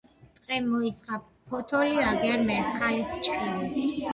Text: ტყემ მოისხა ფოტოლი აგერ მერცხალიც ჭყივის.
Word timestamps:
ტყემ 0.37 0.69
მოისხა 0.69 1.19
ფოტოლი 1.51 2.01
აგერ 2.09 2.47
მერცხალიც 2.51 3.21
ჭყივის. 3.29 3.81